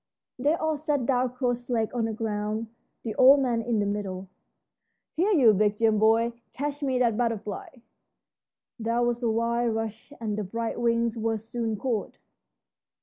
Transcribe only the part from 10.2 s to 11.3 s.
the bright wings